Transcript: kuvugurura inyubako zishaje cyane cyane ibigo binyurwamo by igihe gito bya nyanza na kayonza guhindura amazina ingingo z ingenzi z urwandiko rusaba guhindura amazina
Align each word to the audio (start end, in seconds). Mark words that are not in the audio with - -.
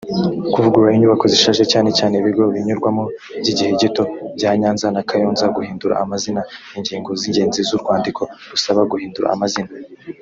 kuvugurura 0.53 0.95
inyubako 0.95 1.25
zishaje 1.33 1.63
cyane 1.71 1.89
cyane 1.97 2.13
ibigo 2.21 2.43
binyurwamo 2.55 3.03
by 3.39 3.47
igihe 3.51 3.71
gito 3.81 4.03
bya 4.37 4.51
nyanza 4.61 4.85
na 4.95 5.01
kayonza 5.09 5.45
guhindura 5.55 5.93
amazina 6.03 6.41
ingingo 6.77 7.09
z 7.19 7.21
ingenzi 7.27 7.59
z 7.67 7.71
urwandiko 7.75 8.21
rusaba 8.51 8.81
guhindura 8.91 9.27
amazina 9.35 9.71